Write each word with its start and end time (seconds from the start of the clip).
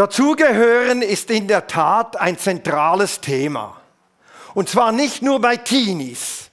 Dazugehören 0.00 1.02
ist 1.02 1.28
in 1.30 1.46
der 1.46 1.66
Tat 1.66 2.16
ein 2.16 2.38
zentrales 2.38 3.20
Thema. 3.20 3.78
Und 4.54 4.70
zwar 4.70 4.92
nicht 4.92 5.20
nur 5.20 5.42
bei 5.42 5.58
Teenies. 5.58 6.48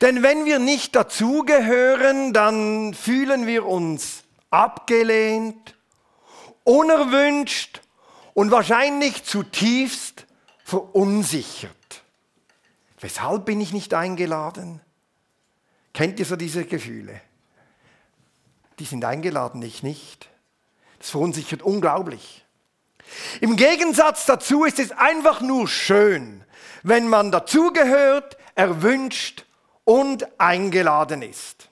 Denn 0.00 0.22
wenn 0.22 0.44
wir 0.44 0.60
nicht 0.60 0.94
dazugehören, 0.94 2.32
dann 2.32 2.94
fühlen 2.94 3.48
wir 3.48 3.66
uns 3.66 4.22
abgelehnt, 4.50 5.74
unerwünscht 6.62 7.80
und 8.34 8.52
wahrscheinlich 8.52 9.24
zutiefst 9.24 10.26
verunsichert. 10.62 12.04
Weshalb 13.00 13.46
bin 13.46 13.60
ich 13.60 13.72
nicht 13.72 13.94
eingeladen? 13.94 14.80
Kennt 15.92 16.20
ihr 16.20 16.24
so 16.24 16.36
diese 16.36 16.66
Gefühle? 16.66 17.20
Die 18.78 18.84
sind 18.84 19.04
eingeladen, 19.04 19.60
ich 19.62 19.82
nicht. 19.82 20.31
Das 21.02 21.10
verunsichert 21.10 21.62
unglaublich. 21.62 22.44
Im 23.40 23.56
Gegensatz 23.56 24.24
dazu 24.24 24.64
ist 24.64 24.78
es 24.78 24.92
einfach 24.92 25.40
nur 25.40 25.66
schön, 25.66 26.44
wenn 26.84 27.08
man 27.08 27.32
dazugehört, 27.32 28.36
erwünscht 28.54 29.44
und 29.82 30.28
eingeladen 30.38 31.22
ist. 31.22 31.68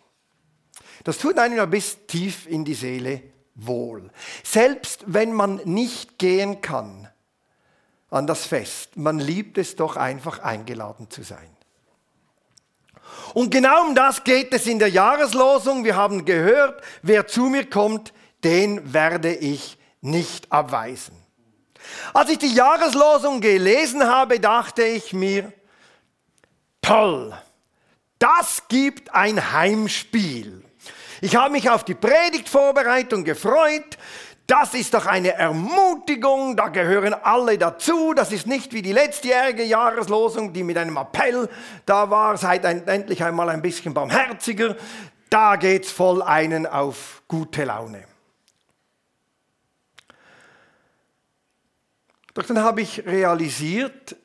Das 1.05 1.19
tut 1.19 1.39
einem 1.39 1.71
bis 1.71 2.07
tief 2.09 2.49
in 2.49 2.65
die 2.65 2.75
Seele 2.75 3.23
wohl. 3.55 4.11
Selbst 4.43 5.05
wenn 5.07 5.33
man 5.33 5.61
nicht 5.65 6.19
gehen 6.19 6.61
kann 6.61 7.09
an 8.11 8.27
das 8.27 8.47
Fest, 8.47 8.97
man 8.97 9.21
liebt 9.21 9.59
es 9.59 9.77
doch 9.77 9.97
einfach 9.97 10.41
eingeladen 10.41 11.09
zu 11.09 11.23
sein. 11.23 11.57
Und 13.33 13.51
genau 13.51 13.87
um 13.87 13.95
das 13.95 14.25
geht 14.25 14.53
es 14.53 14.67
in 14.67 14.81
der 14.81 14.89
Jahreslosung. 14.89 15.85
Wir 15.85 15.95
haben 15.95 16.25
gehört, 16.25 16.83
wer 17.03 17.29
zu 17.29 17.43
mir 17.43 17.71
kommt, 17.71 18.13
den 18.45 18.93
werde 18.93 19.35
ich 19.35 19.79
nicht 20.01 20.51
abweisen. 20.51 21.15
Als 22.13 22.31
ich 22.31 22.39
die 22.39 22.55
Jahreslosung 22.55 23.41
gelesen 23.41 24.05
habe, 24.05 24.41
dachte 24.41 24.83
ich 24.83 25.13
mir, 25.13 25.53
toll, 26.83 27.33
das 28.19 28.65
gibt 28.69 29.15
ein 29.15 29.53
Heimspiel. 29.53 30.63
Ich 31.23 31.37
habe 31.37 31.53
mich 31.53 31.69
auf 31.71 31.85
die 31.85 31.95
Predigtvorbereitung 31.95 33.25
gefreut. 33.25 33.99
Das 34.47 34.75
ist 34.75 34.95
doch 34.95 35.07
eine 35.07 35.35
Ermutigung, 35.35 36.57
da 36.57 36.69
gehören 36.69 37.15
alle 37.15 37.57
dazu. 37.57 38.15
Das 38.15 38.33
ist 38.33 38.47
nicht 38.47 38.73
wie 38.73 38.83
die 38.83 38.93
letztjährige 38.93 39.63
Jahreslosung, 39.63 40.53
die 40.53 40.65
mit 40.65 40.77
einem 40.77 40.97
Appell 40.97 41.49
da 41.87 42.11
war, 42.11 42.37
seid 42.37 42.65
endlich 42.65 43.23
einmal 43.23 43.49
ein 43.49 43.63
bisschen 43.63 43.95
barmherziger. 43.95 44.77
Da 45.29 45.55
geht's 45.55 45.93
voll 45.93 46.21
einen 46.23 46.67
auf 46.67 47.23
gute 47.29 47.65
Laune. 47.65 48.10
Doch 52.41 52.47
dann 52.47 52.61
habe 52.61 52.81
ich 52.81 53.05
realisiert, 53.05 54.17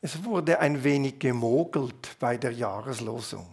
es 0.00 0.22
wurde 0.22 0.60
ein 0.60 0.84
wenig 0.84 1.18
gemogelt 1.18 2.16
bei 2.20 2.36
der 2.36 2.52
Jahreslosung. 2.52 3.48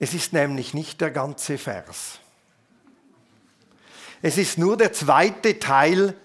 Es 0.00 0.14
ist 0.14 0.32
nämlich 0.32 0.74
nicht 0.74 1.00
der 1.00 1.12
ganze 1.12 1.58
Vers. 1.58 2.18
Es 4.20 4.36
ist 4.36 4.58
nur 4.58 4.76
der 4.76 4.92
zweite 4.92 5.60
Teil 5.60 6.16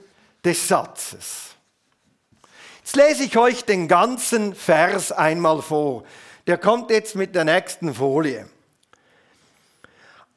des 0.43 0.67
Satzes. 0.67 1.49
Jetzt 2.79 2.95
lese 2.95 3.23
ich 3.25 3.37
euch 3.37 3.65
den 3.65 3.87
ganzen 3.87 4.55
Vers 4.55 5.11
einmal 5.11 5.61
vor. 5.61 6.05
Der 6.47 6.57
kommt 6.57 6.89
jetzt 6.89 7.13
mit 7.13 7.35
der 7.35 7.45
nächsten 7.45 7.93
Folie. 7.93 8.49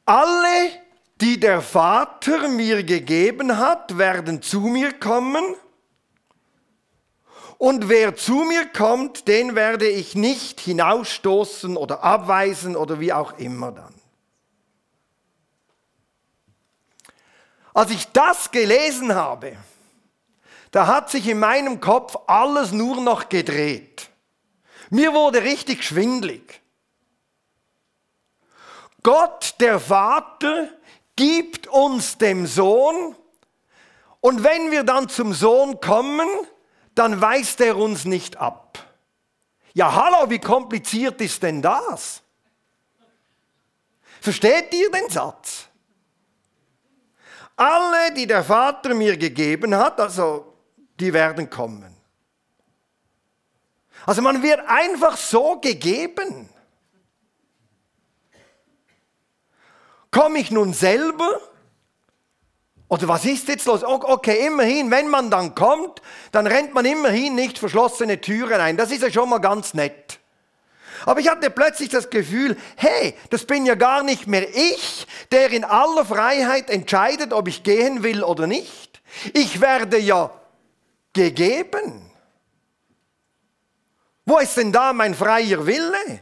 Alle 0.05 0.86
die 1.21 1.39
der 1.39 1.61
Vater 1.61 2.47
mir 2.47 2.83
gegeben 2.83 3.57
hat, 3.57 3.97
werden 3.97 4.41
zu 4.41 4.61
mir 4.61 4.93
kommen. 4.93 5.43
Und 7.57 7.89
wer 7.89 8.15
zu 8.15 8.43
mir 8.43 8.67
kommt, 8.67 9.27
den 9.27 9.55
werde 9.55 9.87
ich 9.87 10.13
nicht 10.13 10.59
hinausstoßen 10.59 11.75
oder 11.75 12.03
abweisen 12.03 12.75
oder 12.75 12.99
wie 12.99 13.13
auch 13.13 13.39
immer 13.39 13.71
dann. 13.71 13.93
Als 17.73 17.91
ich 17.91 18.07
das 18.11 18.51
gelesen 18.51 19.15
habe, 19.15 19.55
da 20.71 20.87
hat 20.87 21.09
sich 21.09 21.27
in 21.27 21.39
meinem 21.39 21.79
Kopf 21.79 22.15
alles 22.27 22.71
nur 22.71 23.01
noch 23.01 23.29
gedreht. 23.29 24.09
Mir 24.89 25.13
wurde 25.13 25.43
richtig 25.43 25.83
schwindlig. 25.83 26.61
Gott, 29.03 29.55
der 29.59 29.79
Vater, 29.79 30.69
gibt 31.17 31.67
uns 31.67 32.17
dem 32.17 32.47
Sohn 32.47 33.15
und 34.21 34.43
wenn 34.43 34.71
wir 34.71 34.83
dann 34.83 35.09
zum 35.09 35.33
Sohn 35.33 35.81
kommen, 35.81 36.29
dann 36.95 37.19
weist 37.19 37.59
er 37.59 37.75
uns 37.75 38.05
nicht 38.05 38.37
ab. 38.37 38.79
Ja, 39.73 39.93
hallo, 39.93 40.29
wie 40.29 40.39
kompliziert 40.39 41.19
ist 41.19 41.43
denn 41.43 41.61
das? 41.61 42.23
Versteht 44.21 44.73
ihr 44.73 44.89
den 44.89 45.09
Satz? 45.09 45.65
Alle, 47.55 48.13
die 48.13 48.25
der 48.25 48.43
Vater 48.43 48.93
mir 48.93 49.17
gegeben 49.17 49.75
hat, 49.75 49.99
also 49.99 50.53
die 50.99 51.11
werden 51.13 51.49
kommen. 51.49 51.95
Also 54.05 54.21
man 54.21 54.41
wird 54.41 54.61
einfach 54.67 55.17
so 55.17 55.59
gegeben. 55.59 56.49
Komme 60.11 60.39
ich 60.39 60.51
nun 60.51 60.73
selber? 60.73 61.39
Oder 62.89 63.07
was 63.07 63.25
ist 63.25 63.47
jetzt 63.49 63.65
los? 63.65 63.83
Okay, 63.83 64.47
immerhin, 64.47 64.89
wenn 64.91 65.09
man 65.09 65.29
dann 65.29 65.55
kommt, 65.55 66.01
dann 66.31 66.47
rennt 66.47 66.73
man 66.73 66.85
immerhin 66.85 67.35
nicht 67.35 67.59
verschlossene 67.59 68.21
Türen 68.21 68.61
ein. 68.61 68.77
Das 68.77 68.91
ist 68.91 69.01
ja 69.01 69.11
schon 69.11 69.29
mal 69.29 69.39
ganz 69.39 69.73
nett. 69.73 70.19
Aber 71.05 71.19
ich 71.19 71.29
hatte 71.29 71.49
plötzlich 71.49 71.89
das 71.89 72.09
Gefühl, 72.09 72.57
hey, 72.75 73.13
das 73.29 73.45
bin 73.45 73.65
ja 73.65 73.75
gar 73.75 74.03
nicht 74.03 74.27
mehr 74.27 74.47
ich, 74.49 75.05
der 75.31 75.51
in 75.51 75.63
aller 75.63 76.05
Freiheit 76.05 76.69
entscheidet, 76.69 77.33
ob 77.33 77.47
ich 77.47 77.63
gehen 77.63 78.03
will 78.03 78.23
oder 78.23 78.47
nicht. 78.47 79.01
Ich 79.33 79.61
werde 79.61 79.97
ja 79.99 80.31
gegeben. 81.13 82.09
Wo 84.25 84.39
ist 84.39 84.57
denn 84.57 84.71
da 84.71 84.93
mein 84.93 85.13
freier 85.13 85.65
Wille? 85.65 86.21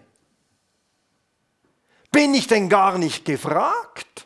Bin 2.16 2.34
ich 2.34 2.48
denn 2.48 2.70
gar 2.70 2.98
nicht 2.98 3.26
gefragt? 3.26 4.26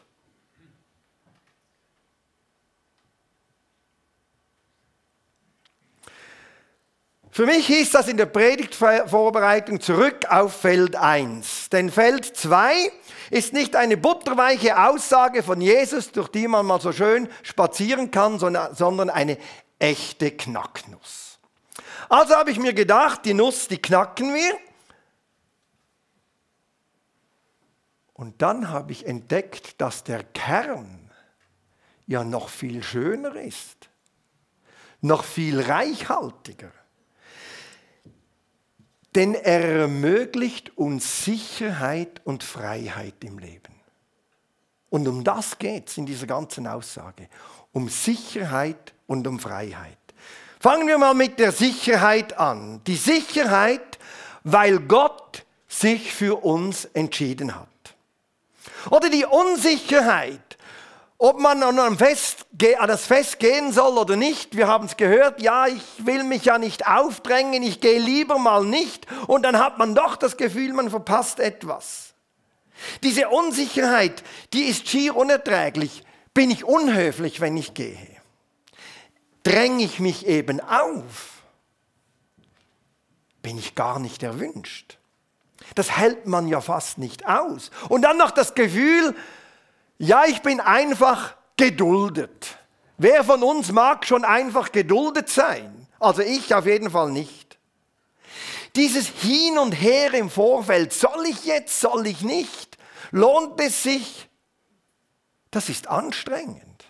Für 7.32 7.48
mich 7.48 7.66
hieß 7.66 7.90
das 7.90 8.08
in 8.08 8.18
der 8.18 8.28
Predigtvorbereitung 8.28 9.82
zurück 9.82 10.28
auf 10.30 10.62
Feld 10.62 10.96
1. 10.96 11.70
Denn 11.70 11.90
Feld 11.90 12.26
2 12.26 12.92
ist 13.32 13.54
nicht 13.54 13.76
eine 13.76 13.98
butterweiche 13.98 14.80
Aussage 14.88 15.42
von 15.42 15.60
Jesus, 15.60 16.12
durch 16.12 16.28
die 16.28 16.48
man 16.48 16.68
mal 16.68 16.80
so 16.80 16.92
schön 16.92 17.28
spazieren 17.42 18.12
kann, 18.12 18.38
sondern 18.38 19.10
eine 19.10 19.40
echte 19.80 20.30
Knacknuss. 20.30 21.40
Also 22.08 22.36
habe 22.36 22.52
ich 22.52 22.60
mir 22.60 22.74
gedacht, 22.74 23.22
die 23.26 23.34
Nuss, 23.34 23.68
die 23.68 23.82
knacken 23.82 24.36
wir 24.36 24.69
Und 28.20 28.42
dann 28.42 28.68
habe 28.68 28.92
ich 28.92 29.06
entdeckt, 29.06 29.80
dass 29.80 30.04
der 30.04 30.26
Kern 30.26 31.10
ja 32.06 32.26
noch 32.26 32.50
viel 32.50 32.84
schöner 32.84 33.34
ist, 33.38 33.88
noch 35.00 35.24
viel 35.24 35.62
reichhaltiger. 35.62 36.74
Denn 39.16 39.36
er 39.36 39.84
ermöglicht 39.84 40.78
uns 40.78 41.24
Sicherheit 41.24 42.20
und 42.26 42.44
Freiheit 42.44 43.24
im 43.24 43.40
Leben. 43.40 43.74
Und 44.90 45.08
um 45.08 45.24
das 45.24 45.58
geht 45.58 45.88
es 45.88 45.98
in 45.98 46.06
dieser 46.06 46.28
ganzen 46.28 46.68
Aussage. 46.68 47.30
Um 47.72 47.88
Sicherheit 47.88 48.94
und 49.08 49.28
um 49.28 49.40
Freiheit. 49.40 49.98
Fangen 50.60 50.90
wir 50.90 50.98
mal 50.98 51.14
mit 51.14 51.40
der 51.40 51.54
Sicherheit 51.54 52.38
an. 52.38 52.82
Die 52.84 52.98
Sicherheit, 52.98 53.98
weil 54.44 54.78
Gott 54.80 55.46
sich 55.70 56.14
für 56.14 56.44
uns 56.44 56.84
entschieden 56.84 57.56
hat. 57.56 57.70
Oder 58.90 59.10
die 59.10 59.26
Unsicherheit, 59.26 60.58
ob 61.18 61.38
man 61.40 61.62
an, 61.62 61.98
Fest, 61.98 62.46
an 62.78 62.88
das 62.88 63.06
Fest 63.06 63.40
gehen 63.40 63.74
soll 63.74 63.98
oder 63.98 64.16
nicht. 64.16 64.56
Wir 64.56 64.68
haben 64.68 64.86
es 64.86 64.96
gehört, 64.96 65.42
ja, 65.42 65.68
ich 65.68 65.84
will 66.06 66.24
mich 66.24 66.46
ja 66.46 66.58
nicht 66.58 66.88
aufdrängen, 66.88 67.62
ich 67.62 67.82
gehe 67.82 68.00
lieber 68.00 68.38
mal 68.38 68.64
nicht. 68.64 69.06
Und 69.28 69.44
dann 69.44 69.60
hat 69.60 69.78
man 69.78 69.96
doch 69.96 70.16
das 70.16 70.38
Gefühl, 70.38 70.72
man 70.72 70.90
verpasst 70.90 71.40
etwas. 71.42 72.14
Diese 73.04 73.28
Unsicherheit, 73.28 74.24
die 74.54 74.64
ist 74.64 74.88
schier 74.88 75.16
unerträglich. 75.16 76.04
Bin 76.34 76.52
ich 76.52 76.64
unhöflich, 76.64 77.42
wenn 77.42 77.58
ich 77.58 77.74
gehe? 77.74 77.98
Dränge 79.44 79.84
ich 79.84 80.00
mich 80.00 80.26
eben 80.26 80.62
auf? 80.62 81.44
Bin 83.42 83.58
ich 83.58 83.76
gar 83.76 84.00
nicht 84.00 84.24
erwünscht? 84.24 84.99
Das 85.76 85.98
hält 85.98 86.26
man 86.26 86.48
ja 86.48 86.62
fast 86.62 86.98
nicht 86.98 87.28
aus. 87.28 87.72
Und 87.90 88.02
dann 88.02 88.18
noch 88.18 88.32
das 88.32 88.56
Gefühl, 88.56 89.16
Ja, 89.98 90.24
ich 90.26 90.42
bin 90.42 90.62
einfach 90.62 91.36
geduldet. 91.58 92.58
Wer 92.98 93.24
von 93.24 93.44
uns 93.44 93.72
mag 93.72 94.06
schon 94.06 94.24
einfach 94.24 94.72
geduldet 94.72 95.30
sein? 95.30 95.88
Also 96.00 96.22
ich 96.22 96.54
auf 96.56 96.66
jeden 96.66 96.90
Fall 96.90 97.12
nicht. 97.12 97.58
Dieses 98.76 99.08
Hin 99.08 99.58
und 99.58 99.74
Her 99.74 100.14
im 100.14 100.30
Vorfeld, 100.30 100.94
soll 100.94 101.26
ich 101.26 101.44
jetzt, 101.46 101.80
soll 101.82 102.08
ich 102.08 102.22
nicht? 102.22 102.78
Lohnt 103.12 103.60
es 103.60 103.84
sich? 103.84 104.30
Das 105.52 105.68
ist 105.68 105.88
anstrengend. 105.88 106.86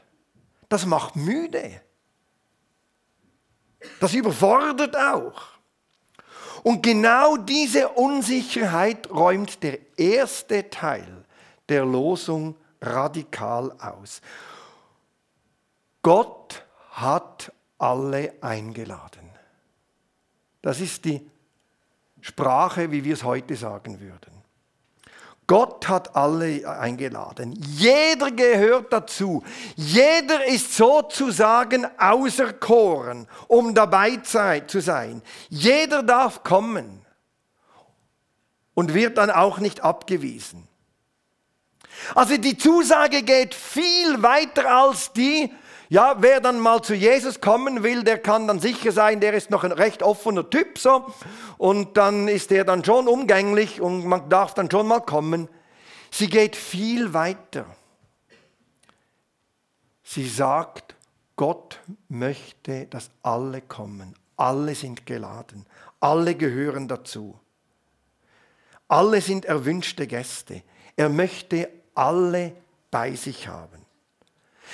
Das 0.67 0.85
macht 0.85 1.15
müde. 1.15 1.81
Das 3.99 4.13
überfordert 4.13 4.95
auch. 4.95 5.41
Und 6.63 6.83
genau 6.83 7.37
diese 7.37 7.89
Unsicherheit 7.89 9.09
räumt 9.09 9.63
der 9.63 9.79
erste 9.97 10.69
Teil 10.69 11.25
der 11.67 11.85
Losung 11.85 12.55
radikal 12.81 13.71
aus. 13.79 14.21
Gott 16.01 16.65
hat 16.91 17.51
alle 17.77 18.33
eingeladen. 18.41 19.29
Das 20.61 20.81
ist 20.81 21.05
die 21.05 21.25
Sprache, 22.21 22.91
wie 22.91 23.03
wir 23.03 23.13
es 23.13 23.23
heute 23.23 23.55
sagen 23.55 23.99
würden. 23.99 24.38
Gott 25.49 25.89
hat 25.89 26.15
alle 26.15 26.69
eingeladen. 26.79 27.53
Jeder 27.53 28.29
gehört 28.29 28.93
dazu. 28.93 29.43
Jeder 29.75 30.45
ist 30.45 30.75
sozusagen 30.75 31.87
auserkoren, 31.97 33.27
um 33.47 33.73
dabei 33.73 34.17
zu 34.17 34.79
sein. 34.79 35.23
Jeder 35.49 36.03
darf 36.03 36.43
kommen 36.43 37.03
und 38.75 38.93
wird 38.93 39.17
dann 39.17 39.31
auch 39.31 39.57
nicht 39.57 39.81
abgewiesen. 39.81 40.67
Also 42.13 42.37
die 42.37 42.55
Zusage 42.55 43.23
geht 43.23 43.55
viel 43.55 44.21
weiter 44.21 44.69
als 44.69 45.13
die, 45.13 45.51
ja, 45.89 46.17
wer 46.19 46.39
dann 46.39 46.59
mal 46.59 46.83
zu 46.83 46.93
Jesus 46.93 47.41
kommen 47.41 47.81
will, 47.81 48.03
der 48.03 48.19
kann 48.19 48.47
dann 48.47 48.59
sicher 48.59 48.91
sein, 48.91 49.19
der 49.19 49.33
ist 49.33 49.49
noch 49.49 49.63
ein 49.63 49.71
recht 49.71 50.03
offener 50.03 50.47
Typ 50.47 50.77
so 50.77 51.11
und 51.57 51.97
dann 51.97 52.27
ist 52.27 52.51
der 52.51 52.63
dann 52.63 52.85
schon 52.85 53.07
umgänglich 53.07 53.81
und 53.81 54.05
man 54.05 54.29
darf 54.29 54.53
dann 54.53 54.69
schon 54.69 54.87
mal 54.87 54.99
kommen. 54.99 55.49
Sie 56.11 56.27
geht 56.27 56.55
viel 56.55 57.13
weiter. 57.13 57.65
Sie 60.03 60.27
sagt, 60.27 60.95
Gott 61.35 61.79
möchte, 62.07 62.85
dass 62.87 63.09
alle 63.23 63.61
kommen. 63.61 64.13
Alle 64.37 64.75
sind 64.75 65.05
geladen. 65.07 65.65
Alle 65.99 66.35
gehören 66.35 66.87
dazu. 66.87 67.39
Alle 68.87 69.21
sind 69.21 69.45
erwünschte 69.45 70.05
Gäste. 70.05 70.61
Er 70.95 71.09
möchte 71.09 71.69
alle 71.95 72.53
bei 72.91 73.15
sich 73.15 73.47
haben. 73.47 73.88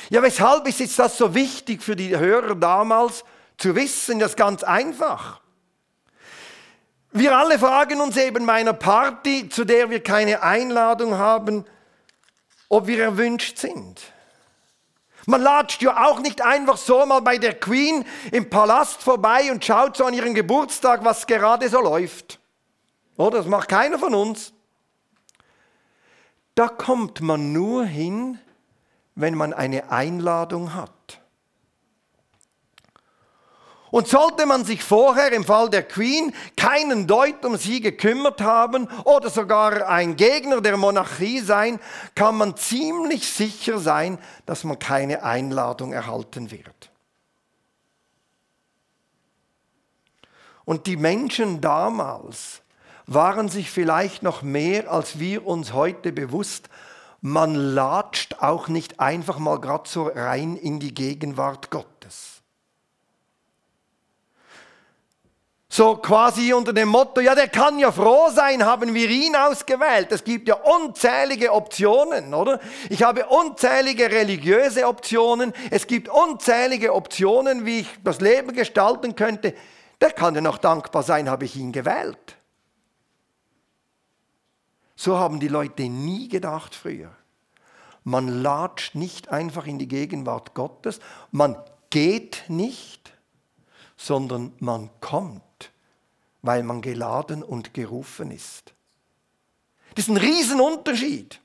Ja, 0.10 0.22
weshalb 0.22 0.68
ist 0.68 0.80
jetzt 0.80 1.00
das 1.00 1.18
so 1.18 1.34
wichtig 1.34 1.82
für 1.82 1.96
die 1.96 2.18
Hörer 2.18 2.56
damals 2.56 3.24
zu 3.58 3.76
wissen? 3.76 4.20
Das 4.20 4.32
ist 4.32 4.38
ganz 4.38 4.64
einfach. 4.64 5.42
Wir 7.12 7.38
alle 7.38 7.58
fragen 7.58 8.02
uns 8.02 8.18
eben 8.18 8.46
bei 8.46 8.54
einer 8.54 8.74
Party, 8.74 9.48
zu 9.48 9.64
der 9.64 9.90
wir 9.90 10.04
keine 10.04 10.44
Einladung 10.44 11.18
haben, 11.18 11.66
ob 12.68 12.88
wir 12.88 13.02
erwünscht 13.02 13.58
sind. 13.58 14.02
Man 15.26 15.42
latscht 15.42 15.82
ja 15.82 16.06
auch 16.06 16.20
nicht 16.20 16.42
einfach 16.42 16.78
so 16.78 17.06
mal 17.06 17.22
bei 17.22 17.38
der 17.38 17.60
Queen 17.60 18.06
im 18.32 18.50
Palast 18.50 19.02
vorbei 19.02 19.52
und 19.52 19.66
schaut 19.66 19.98
so 19.98 20.06
an 20.06 20.14
ihren 20.14 20.36
Geburtstag, 20.36 21.04
was 21.04 21.26
gerade 21.26 21.68
so 21.70 21.82
läuft. 21.82 22.40
Oder? 23.18 23.38
Das 23.38 23.48
macht 23.48 23.70
keiner 23.70 23.98
von 23.98 24.14
uns. 24.14 24.54
Da 26.54 26.68
kommt 26.68 27.22
man 27.22 27.54
nur 27.54 27.86
hin, 27.86 28.40
wenn 29.16 29.36
man 29.36 29.54
eine 29.54 29.92
Einladung 29.92 30.74
hat. 30.74 30.92
Und 33.92 34.10
sollte 34.10 34.46
man 34.46 34.66
sich 34.66 34.84
vorher 34.84 35.32
im 35.32 35.46
Fall 35.46 35.70
der 35.70 35.84
Queen 35.84 36.34
keinen 36.58 37.08
Deut 37.08 37.46
um 37.46 37.56
sie 37.56 37.80
gekümmert 37.80 38.42
haben 38.42 38.90
oder 39.06 39.30
sogar 39.30 39.88
ein 39.88 40.18
Gegner 40.18 40.60
der 40.60 40.76
Monarchie 40.76 41.40
sein, 41.40 41.80
kann 42.14 42.36
man 42.36 42.58
ziemlich 42.58 43.30
sicher 43.30 43.80
sein, 43.80 44.18
dass 44.46 44.66
man 44.66 44.80
keine 44.80 45.24
Einladung 45.24 45.94
erhalten 45.94 46.52
wird. 46.52 46.92
Und 50.66 50.88
die 50.88 50.98
Menschen 50.98 51.62
damals 51.62 52.64
waren 53.06 53.48
sich 53.48 53.72
vielleicht 53.72 54.24
noch 54.24 54.42
mehr, 54.42 54.92
als 54.92 55.20
wir 55.20 55.46
uns 55.46 55.72
heute 55.72 56.12
bewusst 56.12 56.70
man 57.22 57.56
latscht 57.56 58.36
auch 58.40 58.68
nicht 58.68 59.00
einfach 59.00 59.40
mal 59.40 59.60
gerade 59.60 59.90
so 59.90 60.08
rein 60.14 60.56
in 60.56 60.80
die 60.80 60.94
Gegenwart 60.94 61.72
Gottes. 61.72 62.36
So 65.76 65.98
quasi 65.98 66.54
unter 66.54 66.72
dem 66.72 66.88
Motto, 66.88 67.20
ja, 67.20 67.36
der 67.36 67.50
kann 67.50 67.80
ja 67.80 67.92
froh 67.92 68.30
sein, 68.30 68.66
haben 68.66 68.94
wir 68.94 69.10
ihn 69.10 69.36
ausgewählt. 69.36 70.10
Es 70.10 70.24
gibt 70.24 70.48
ja 70.48 70.56
unzählige 70.56 71.52
Optionen, 71.52 72.34
oder? 72.34 72.62
Ich 72.90 73.04
habe 73.04 73.26
unzählige 73.26 74.10
religiöse 74.10 74.88
Optionen. 74.88 75.52
Es 75.72 75.86
gibt 75.86 76.08
unzählige 76.08 76.94
Optionen, 76.94 77.66
wie 77.66 77.82
ich 77.82 77.90
das 78.06 78.22
Leben 78.22 78.54
gestalten 78.54 79.18
könnte. 79.18 79.54
Der 80.00 80.12
kann 80.12 80.34
ja 80.36 80.40
noch 80.40 80.60
dankbar 80.60 81.04
sein, 81.04 81.30
habe 81.30 81.44
ich 81.44 81.58
ihn 81.58 81.74
gewählt. 81.74 82.38
So 84.96 85.18
haben 85.18 85.40
die 85.40 85.48
Leute 85.48 85.84
nie 85.90 86.30
gedacht 86.30 86.74
früher. 86.74 87.12
Man 88.04 88.28
latscht 88.28 88.96
nicht 88.96 89.30
einfach 89.30 89.66
in 89.66 89.80
die 89.80 89.88
Gegenwart 89.88 90.54
Gottes, 90.54 91.00
man 91.32 91.58
geht 91.90 92.44
nicht, 92.48 93.14
sondern 93.98 94.54
man 94.60 94.90
kommt, 95.02 95.72
weil 96.42 96.64
man 96.64 96.82
geladen 96.82 97.42
und 97.42 97.74
gerufen 97.74 98.32
ist. 98.32 98.74
Das 99.96 100.06
ist 100.06 100.10
ein 100.10 100.18
Riesenunterschied. 100.18 101.42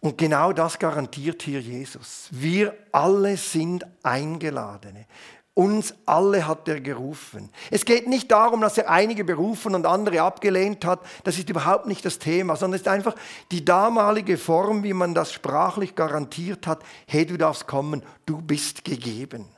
Und 0.00 0.16
genau 0.16 0.52
das 0.54 0.78
garantiert 0.78 1.42
hier 1.42 1.60
Jesus. 1.60 2.28
Wir 2.30 2.74
alle 2.90 3.36
sind 3.36 3.84
Eingeladene. 4.02 5.06
Uns 5.54 5.94
alle 6.06 6.46
hat 6.46 6.68
er 6.68 6.80
gerufen. 6.80 7.50
Es 7.70 7.84
geht 7.84 8.06
nicht 8.06 8.30
darum, 8.30 8.60
dass 8.60 8.78
er 8.78 8.88
einige 8.88 9.24
berufen 9.24 9.74
und 9.74 9.84
andere 9.84 10.22
abgelehnt 10.22 10.84
hat. 10.84 11.00
Das 11.24 11.38
ist 11.38 11.50
überhaupt 11.50 11.86
nicht 11.86 12.04
das 12.04 12.18
Thema, 12.18 12.56
sondern 12.56 12.76
es 12.76 12.82
ist 12.82 12.88
einfach 12.88 13.14
die 13.50 13.64
damalige 13.64 14.38
Form, 14.38 14.84
wie 14.84 14.92
man 14.92 15.12
das 15.14 15.32
sprachlich 15.32 15.96
garantiert 15.96 16.66
hat. 16.66 16.82
Hey, 17.06 17.26
du 17.26 17.36
darfst 17.36 17.66
kommen, 17.66 18.02
du 18.26 18.40
bist 18.40 18.84
gegeben. 18.84 19.48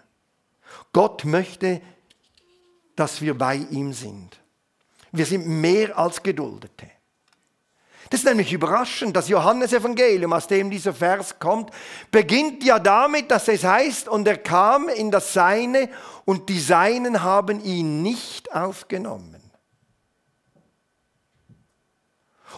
Gott 0.93 1.25
möchte, 1.25 1.83
dass 2.97 3.21
wir 3.21 3.37
bei 3.37 3.57
ihm 3.57 3.93
sind. 3.93 4.41
Wir 5.13 5.27
sind 5.27 5.47
mehr 5.47 5.99
als 5.99 6.23
Geduldete. 6.23 6.91
Das 8.11 8.21
ist 8.21 8.27
nämlich 8.27 8.53
überraschend. 8.53 9.17
Das 9.17 9.29
Johannesevangelium, 9.29 10.33
aus 10.33 10.47
dem 10.47 10.71
dieser 10.71 10.93
Vers 10.93 11.39
kommt, 11.39 11.71
beginnt 12.11 12.65
ja 12.65 12.79
damit, 12.79 13.31
dass 13.31 13.49
es 13.49 13.65
heißt, 13.65 14.09
und 14.09 14.27
er 14.29 14.39
kam 14.39 14.89
in 14.89 15.11
das 15.11 15.33
Seine 15.33 15.89
und 16.25 16.49
die 16.49 16.61
Seinen 16.61 17.23
haben 17.23 17.61
ihn 17.65 18.03
nicht 18.03 18.55
aufgenommen. 18.55 19.43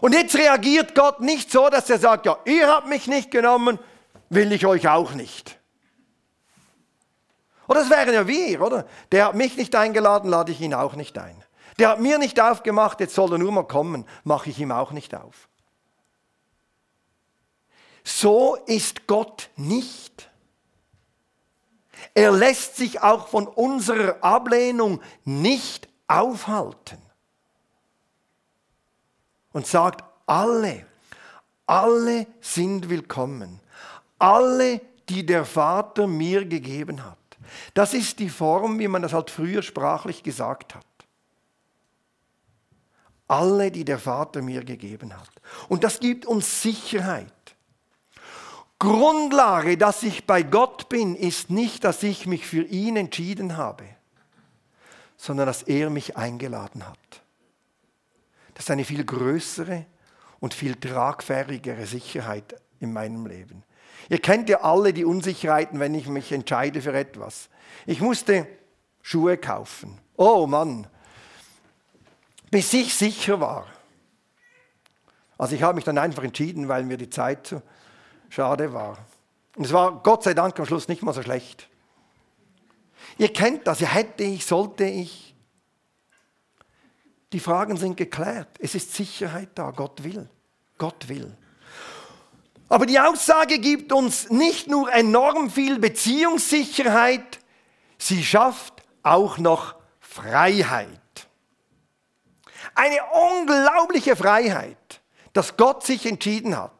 Und 0.00 0.12
jetzt 0.12 0.36
reagiert 0.36 0.94
Gott 0.94 1.20
nicht 1.20 1.50
so, 1.50 1.68
dass 1.68 1.88
er 1.88 1.98
sagt, 1.98 2.26
ja, 2.26 2.36
ihr 2.44 2.68
habt 2.68 2.88
mich 2.88 3.06
nicht 3.06 3.30
genommen, 3.30 3.78
will 4.28 4.52
ich 4.52 4.66
euch 4.66 4.88
auch 4.88 5.14
nicht. 5.14 5.58
Oder 7.68 7.80
das 7.80 7.90
wären 7.90 8.12
ja 8.12 8.26
wir, 8.26 8.60
oder? 8.60 8.86
Der 9.12 9.26
hat 9.26 9.34
mich 9.34 9.56
nicht 9.56 9.74
eingeladen, 9.74 10.28
lade 10.28 10.52
ich 10.52 10.60
ihn 10.60 10.74
auch 10.74 10.96
nicht 10.96 11.16
ein. 11.18 11.36
Der 11.78 11.88
hat 11.90 12.00
mir 12.00 12.18
nicht 12.18 12.40
aufgemacht, 12.40 13.00
jetzt 13.00 13.14
soll 13.14 13.32
er 13.32 13.38
nur 13.38 13.52
mal 13.52 13.66
kommen, 13.66 14.06
mache 14.22 14.50
ich 14.50 14.58
ihm 14.58 14.70
auch 14.70 14.92
nicht 14.92 15.14
auf. 15.14 15.48
So 18.04 18.56
ist 18.66 19.06
Gott 19.06 19.50
nicht. 19.56 20.30
Er 22.12 22.30
lässt 22.32 22.76
sich 22.76 23.00
auch 23.02 23.28
von 23.28 23.48
unserer 23.48 24.22
Ablehnung 24.22 25.00
nicht 25.24 25.88
aufhalten. 26.06 26.98
Und 29.52 29.66
sagt, 29.66 30.04
alle, 30.26 30.84
alle 31.66 32.26
sind 32.40 32.88
willkommen. 32.88 33.60
Alle, 34.18 34.80
die 35.08 35.24
der 35.24 35.44
Vater 35.44 36.06
mir 36.06 36.44
gegeben 36.44 37.04
hat. 37.04 37.18
Das 37.72 37.94
ist 37.94 38.18
die 38.18 38.30
Form, 38.30 38.78
wie 38.78 38.88
man 38.88 39.02
das 39.02 39.12
halt 39.12 39.30
früher 39.30 39.62
sprachlich 39.62 40.22
gesagt 40.22 40.74
hat 40.74 40.84
alle, 43.28 43.70
die 43.70 43.84
der 43.84 43.98
Vater 43.98 44.42
mir 44.42 44.64
gegeben 44.64 45.14
hat. 45.14 45.30
Und 45.68 45.84
das 45.84 46.00
gibt 46.00 46.26
uns 46.26 46.62
Sicherheit. 46.62 47.32
Grundlage, 48.78 49.78
dass 49.78 50.02
ich 50.02 50.26
bei 50.26 50.42
Gott 50.42 50.88
bin, 50.88 51.14
ist 51.14 51.50
nicht, 51.50 51.84
dass 51.84 52.02
ich 52.02 52.26
mich 52.26 52.46
für 52.46 52.62
ihn 52.62 52.96
entschieden 52.96 53.56
habe, 53.56 53.84
sondern 55.16 55.46
dass 55.46 55.62
er 55.62 55.90
mich 55.90 56.16
eingeladen 56.16 56.86
hat. 56.86 56.98
Das 58.54 58.66
ist 58.66 58.70
eine 58.70 58.84
viel 58.84 59.04
größere 59.04 59.86
und 60.40 60.54
viel 60.54 60.76
tragfähigere 60.76 61.86
Sicherheit 61.86 62.60
in 62.80 62.92
meinem 62.92 63.26
Leben. 63.26 63.64
Ihr 64.10 64.18
kennt 64.18 64.48
ja 64.48 64.60
alle 64.60 64.92
die 64.92 65.04
Unsicherheiten, 65.04 65.80
wenn 65.80 65.94
ich 65.94 66.06
mich 66.06 66.30
entscheide 66.30 66.82
für 66.82 66.92
etwas. 66.92 67.48
Ich 67.86 68.00
musste 68.00 68.46
Schuhe 69.00 69.38
kaufen. 69.38 69.98
Oh 70.16 70.46
Mann, 70.46 70.86
bis 72.54 72.73
ich 72.73 72.94
sicher 72.94 73.40
war. 73.40 73.66
Also 75.37 75.56
ich 75.56 75.62
habe 75.64 75.75
mich 75.75 75.82
dann 75.82 75.99
einfach 75.99 76.23
entschieden, 76.23 76.68
weil 76.68 76.84
mir 76.84 76.96
die 76.96 77.11
Zeit 77.11 77.52
schade 78.28 78.73
war. 78.73 78.96
Und 79.56 79.64
es 79.64 79.73
war 79.73 80.00
Gott 80.04 80.23
sei 80.23 80.34
Dank 80.34 80.56
am 80.61 80.64
Schluss 80.64 80.87
nicht 80.87 81.02
mal 81.02 81.12
so 81.12 81.20
schlecht. 81.20 81.68
Ihr 83.18 83.32
kennt 83.32 83.66
das, 83.66 83.80
ja 83.80 83.88
hätte 83.88 84.23
ich, 84.23 84.46
sollte 84.46 84.84
ich. 84.84 85.34
Die 87.32 87.40
Fragen 87.40 87.76
sind 87.76 87.96
geklärt. 87.96 88.50
Es 88.61 88.76
ist 88.76 88.94
Sicherheit 88.94 89.49
da. 89.56 89.73
Gott 89.73 90.04
will. 90.04 90.28
Gott 90.78 91.08
will. 91.08 91.37
Aber 92.68 92.87
die 92.87 93.00
Aussage 93.00 93.58
gibt 93.58 93.92
uns 93.92 94.30
nicht 94.30 94.68
nur 94.68 94.92
enorm 94.92 95.50
viel 95.50 95.80
Beziehungssicherheit, 95.80 97.40
sie 97.99 98.23
schafft 98.23 98.84
auch 99.02 99.38
noch 99.38 99.75
Freiheit. 99.99 101.00
Eine 102.74 102.98
unglaubliche 103.12 104.16
Freiheit, 104.16 105.00
dass 105.32 105.56
Gott 105.56 105.84
sich 105.84 106.06
entschieden 106.06 106.56
hat. 106.56 106.72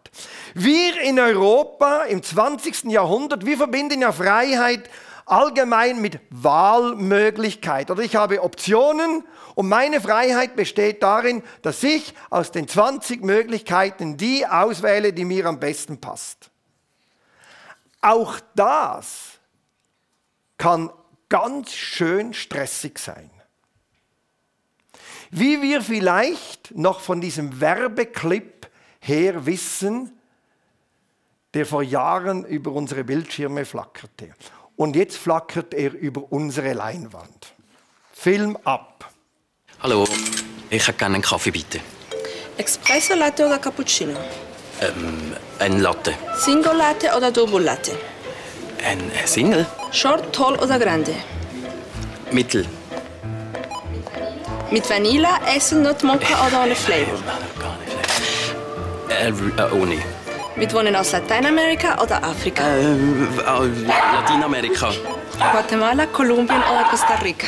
Wir 0.55 1.01
in 1.01 1.19
Europa 1.19 2.05
im 2.05 2.23
20. 2.23 2.85
Jahrhundert, 2.85 3.47
wir 3.47 3.57
verbinden 3.57 4.01
ja 4.01 4.13
Freiheit 4.13 4.89
allgemein 5.27 6.01
mit 6.01 6.21
Wahlmöglichkeit. 6.31 7.91
Oder 7.91 8.03
ich 8.03 8.17
habe 8.17 8.43
Optionen 8.43 9.25
und 9.55 9.69
meine 9.69 10.01
Freiheit 10.01 10.57
besteht 10.57 11.03
darin, 11.03 11.43
dass 11.63 11.83
ich 11.83 12.15
aus 12.31 12.51
den 12.53 12.69
20 12.69 13.23
Möglichkeiten 13.23 14.17
die 14.17 14.47
auswähle, 14.47 15.13
die 15.13 15.25
mir 15.25 15.47
am 15.47 15.61
besten 15.61 16.01
passt. 16.01 16.51
Auch 18.01 18.39
das 18.55 19.39
kann 20.59 20.93
ganz 21.29 21.73
schön 21.73 22.35
stressig 22.35 22.99
sein. 22.99 23.31
Wie 25.37 25.61
wir 25.63 25.83
vielleicht 25.83 26.77
noch 26.77 27.01
von 27.01 27.21
diesem 27.21 27.61
Werbeclip 27.61 28.69
her 29.01 29.47
wissen, 29.47 30.13
der 31.55 31.67
vor 31.67 31.83
Jahren 31.83 32.45
über 32.45 32.71
unsere 32.71 33.03
Bildschirme 33.03 33.65
flackerte. 33.65 34.33
Und 34.77 34.95
jetzt 34.95 35.17
flackert 35.17 35.75
er 35.75 35.93
über 35.93 36.31
unsere 36.31 36.73
Leinwand. 36.75 37.53
Film 38.13 38.57
ab. 38.63 39.13
Hallo, 39.81 40.07
ich 40.71 40.87
hätte 40.87 40.99
gerne 40.99 41.17
einen 41.17 41.25
Kaffee, 41.25 41.51
bitte. 41.51 41.81
Espresso 42.57 43.15
Latte 43.15 43.45
oder 43.45 43.59
Cappuccino? 43.59 44.17
Ähm, 44.81 45.33
ein 45.59 45.81
Latte. 45.81 46.15
Single 46.37 46.77
Latte 46.77 47.11
oder 47.17 47.33
Double 47.33 47.61
Latte? 47.61 47.99
Ein 48.87 49.11
Single? 49.25 49.67
Short, 49.91 50.33
Tall 50.33 50.55
oder 50.61 50.79
Grande? 50.79 51.17
Mittel. 52.31 52.65
Mit 54.71 54.89
Vanilla, 54.89 55.41
Hazelnut 55.47 56.03
Mocha 56.03 56.47
oder 56.47 56.63
ohne 56.65 56.75
Flavor? 56.75 57.19
Äh, 59.09 59.29
äh, 59.29 59.73
ohne. 59.73 59.99
Mit 60.57 60.73
Wohnen 60.73 60.97
aus 60.97 61.13
Lateinamerika 61.13 62.01
oder 62.03 62.23
Afrika? 62.23 62.65
Äh, 62.65 62.83
äh, 62.83 63.87
Lateinamerika. 64.13 64.91
Guatemala, 65.39 66.07
Kolumbien 66.07 66.59
oder 66.59 66.85
Costa 66.91 67.15
Rica? 67.23 67.47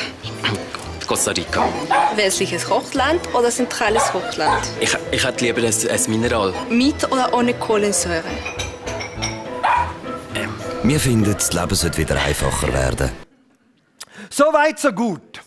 Costa 1.06 1.30
Rica. 1.30 1.68
Westliches 2.16 2.68
Hochland 2.68 3.20
oder 3.32 3.48
zentrales 3.50 4.12
Hochland? 4.12 4.62
Ich, 4.80 4.96
ich 5.10 5.24
hätte 5.24 5.44
lieber 5.44 5.62
ein, 5.62 5.74
ein 5.90 6.00
Mineral. 6.08 6.52
Mit 6.68 7.10
oder 7.10 7.32
ohne 7.32 7.54
Kohlensäure? 7.54 8.24
Wir 10.82 11.00
finden, 11.00 11.34
das 11.34 11.52
Leben 11.52 11.74
sollte 11.74 11.98
wieder 11.98 12.16
einfacher 12.20 12.72
werden. 12.72 13.10
So 14.30 14.44
weit, 14.52 14.78
so 14.78 14.92
gut. 14.92 15.40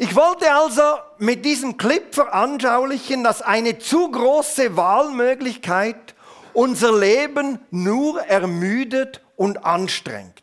Ich 0.00 0.14
wollte 0.14 0.52
also 0.52 0.82
mit 1.18 1.44
diesem 1.44 1.76
Clip 1.76 2.14
veranschaulichen, 2.14 3.24
dass 3.24 3.42
eine 3.42 3.80
zu 3.80 4.08
große 4.08 4.76
Wahlmöglichkeit 4.76 6.14
unser 6.52 6.96
Leben 6.96 7.58
nur 7.72 8.22
ermüdet 8.22 9.20
und 9.34 9.64
anstrengt. 9.64 10.42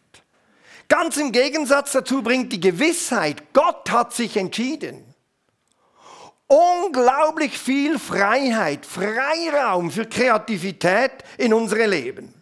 Ganz 0.89 1.15
im 1.15 1.31
Gegensatz 1.31 1.93
dazu 1.93 2.21
bringt 2.21 2.51
die 2.51 2.59
Gewissheit, 2.59 3.53
Gott 3.53 3.89
hat 3.89 4.13
sich 4.13 4.35
entschieden. 4.35 5.15
Unglaublich 6.47 7.57
viel 7.57 7.97
Freiheit, 7.97 8.85
Freiraum 8.85 9.89
für 9.89 10.05
Kreativität 10.05 11.11
in 11.37 11.53
unsere 11.53 11.85
Leben. 11.85 12.33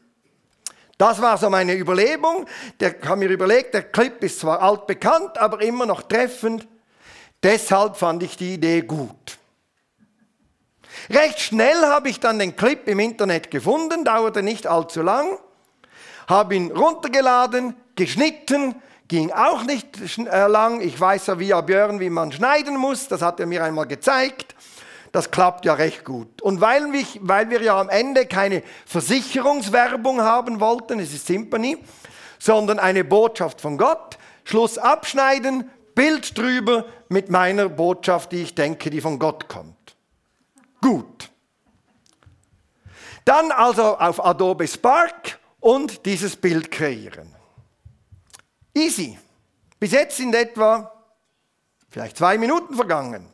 Das 0.98 1.22
war 1.22 1.38
so 1.38 1.50
meine 1.50 1.75
Überlegung. 1.75 2.48
Der 2.79 2.96
haben 3.05 3.20
mir 3.20 3.29
überlegt, 3.29 3.75
der 3.75 3.84
Clip 3.84 4.22
ist 4.24 4.39
zwar 4.39 4.62
altbekannt, 4.62 5.38
aber 5.38 5.62
immer 5.62 5.86
noch 5.86 6.01
treffend. 6.01 6.67
Deshalb 7.44 7.98
fand 7.98 8.24
ich 8.24 8.38
die 8.38 8.54
Idee 8.54 8.82
gut. 8.82 9.38
Recht 11.10 11.42
schnell 11.42 11.82
habe 11.84 12.10
ich 12.10 12.20
dann 12.20 12.40
den 12.40 12.56
Clip 12.56 12.88
im 12.88 13.00
Internet 13.00 13.52
gefunden, 13.52 14.06
dauerte 14.06 14.42
nicht 14.42 14.68
allzu 14.68 15.02
lang, 15.02 15.38
habe 16.28 16.56
ihn 16.56 16.72
runtergeladen, 16.72 17.76
geschnitten, 17.96 18.76
ging 19.10 19.32
auch 19.32 19.64
nicht 19.64 20.18
äh, 20.18 20.48
lang. 20.48 20.80
Ich 20.80 21.00
weiß 21.00 21.28
ja 21.28 21.40
via 21.40 21.60
Björn, 21.62 22.00
wie 22.00 22.10
man 22.10 22.32
schneiden 22.32 22.78
muss, 22.78 23.10
das 23.10 23.22
hat 23.22 23.40
er 23.40 23.46
mir 23.46 23.64
einmal 23.64 23.88
gezeigt. 23.88 24.56
Das 25.12 25.30
klappt 25.30 25.66
ja 25.66 25.76
recht 25.76 26.06
gut. 26.06 26.42
Und 26.42 26.62
weil, 26.62 26.88
mich, 26.88 27.20
weil 27.22 27.50
wir 27.52 27.62
ja 27.62 27.80
am 27.80 27.90
Ende 27.90 28.26
keine 28.26 28.64
Versicherungswerbung 28.88 30.22
haben 30.22 30.60
wollten, 30.60 31.00
es 31.00 31.14
ist 31.14 31.28
Symphony, 31.28 31.78
sondern 32.40 32.80
eine 32.80 33.04
Botschaft 33.04 33.62
von 33.62 33.78
Gott, 33.78 34.18
Schluss 34.44 34.80
abschneiden, 34.80 35.70
Bild 35.96 36.38
drüber 36.38 36.86
mit 37.10 37.30
meiner 37.30 37.70
Botschaft, 37.70 38.32
die 38.32 38.44
ich 38.44 38.56
denke, 38.56 38.90
die 38.90 39.02
von 39.02 39.20
Gott 39.20 39.48
kommt. 39.48 39.96
Gut. 40.82 41.30
Dann 43.26 43.52
also 43.52 43.98
auf 43.98 44.24
Adobe 44.24 44.68
Spark 44.68 45.40
und 45.60 46.06
dieses 46.06 46.36
Bild 46.36 46.72
kreieren. 46.72 47.34
Easy. 48.74 49.18
Bis 49.80 49.92
jetzt 49.92 50.18
sind 50.18 50.36
etwa 50.36 50.92
vielleicht 51.90 52.18
zwei 52.18 52.38
Minuten 52.38 52.76
vergangen. 52.76 53.34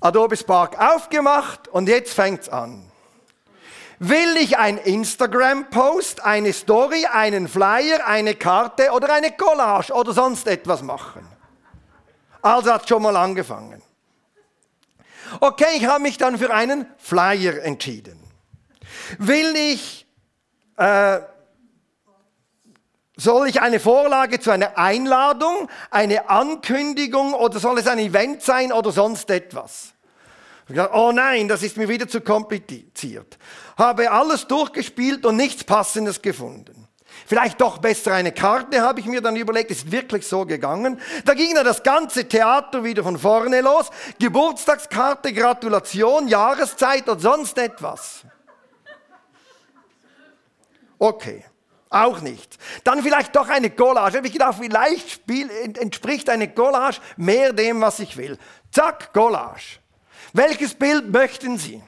Adobe 0.00 0.36
Spark 0.36 0.78
aufgemacht 0.78 1.68
und 1.68 1.88
jetzt 1.88 2.12
fängt's 2.12 2.48
an. 2.48 2.89
Will 4.02 4.38
ich 4.38 4.56
ein 4.56 4.78
Instagram-Post, 4.78 6.24
eine 6.24 6.54
Story, 6.54 7.04
einen 7.04 7.48
Flyer, 7.48 8.06
eine 8.06 8.34
Karte 8.34 8.92
oder 8.92 9.12
eine 9.12 9.30
Collage 9.32 9.92
oder 9.92 10.14
sonst 10.14 10.46
etwas 10.46 10.80
machen? 10.80 11.28
Also 12.40 12.72
hat 12.72 12.88
schon 12.88 13.02
mal 13.02 13.14
angefangen. 13.14 13.82
Okay, 15.38 15.76
ich 15.76 15.84
habe 15.84 16.00
mich 16.00 16.16
dann 16.16 16.38
für 16.38 16.50
einen 16.50 16.86
Flyer 16.96 17.62
entschieden. 17.62 18.18
Will 19.18 19.54
ich, 19.54 20.06
äh, 20.78 21.20
soll 23.16 23.48
ich 23.48 23.60
eine 23.60 23.80
Vorlage 23.80 24.40
zu 24.40 24.50
einer 24.50 24.78
Einladung, 24.78 25.68
eine 25.90 26.30
Ankündigung 26.30 27.34
oder 27.34 27.60
soll 27.60 27.78
es 27.78 27.86
ein 27.86 27.98
Event 27.98 28.40
sein 28.40 28.72
oder 28.72 28.92
sonst 28.92 29.28
etwas? 29.28 29.92
Oh 30.92 31.12
nein, 31.12 31.48
das 31.48 31.62
ist 31.62 31.76
mir 31.76 31.88
wieder 31.88 32.08
zu 32.08 32.20
kompliziert. 32.20 33.38
Habe 33.76 34.10
alles 34.10 34.46
durchgespielt 34.46 35.26
und 35.26 35.36
nichts 35.36 35.64
Passendes 35.64 36.22
gefunden. 36.22 36.88
Vielleicht 37.26 37.60
doch 37.60 37.78
besser 37.78 38.12
eine 38.12 38.32
Karte, 38.32 38.80
habe 38.80 39.00
ich 39.00 39.06
mir 39.06 39.20
dann 39.20 39.36
überlegt. 39.36 39.70
Ist 39.70 39.90
wirklich 39.90 40.26
so 40.26 40.44
gegangen. 40.44 41.00
Da 41.24 41.34
ging 41.34 41.54
dann 41.54 41.64
das 41.64 41.82
ganze 41.82 42.26
Theater 42.28 42.82
wieder 42.84 43.02
von 43.02 43.18
vorne 43.18 43.60
los. 43.60 43.90
Geburtstagskarte, 44.18 45.32
Gratulation, 45.32 46.28
Jahreszeit 46.28 47.08
und 47.08 47.20
sonst 47.20 47.58
etwas. 47.58 48.24
Okay. 50.98 51.44
Auch 51.92 52.20
nicht. 52.20 52.56
Dann 52.84 53.02
vielleicht 53.02 53.34
doch 53.34 53.48
eine 53.48 53.70
Collage. 53.70 54.18
Habe 54.18 54.26
ich 54.28 54.32
gedacht, 54.32 54.58
vielleicht 54.60 55.28
entspricht 55.78 56.30
eine 56.30 56.48
Collage 56.52 56.98
mehr 57.16 57.52
dem, 57.52 57.80
was 57.80 57.98
ich 57.98 58.16
will. 58.16 58.38
Zack, 58.70 59.12
Collage. 59.12 59.80
Welches 60.32 60.74
Bild 60.74 61.10
möchten 61.10 61.58
Sie? 61.58 61.82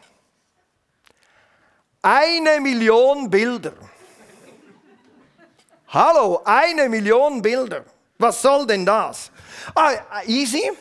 Eine 2.03 2.61
Million 2.61 3.31
Bilder. 3.31 3.75
Hallo, 5.89 6.41
eine 6.45 6.89
Million 6.89 7.41
Bilder. 7.43 7.85
Was 8.19 8.43
soll 8.43 8.67
denn 8.67 8.85
das? 8.85 9.31
Ah, 9.75 9.93
easy. 10.27 10.73